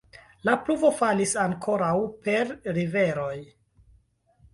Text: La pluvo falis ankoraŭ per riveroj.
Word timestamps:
La 0.47 0.53
pluvo 0.69 0.89
falis 1.01 1.33
ankoraŭ 1.43 1.91
per 2.29 2.49
riveroj. 2.79 3.37